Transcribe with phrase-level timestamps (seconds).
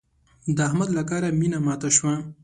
[0.55, 2.13] د احمد له کاره مينه ماته شوه.